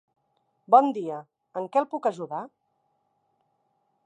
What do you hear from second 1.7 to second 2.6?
què el puc ajudar?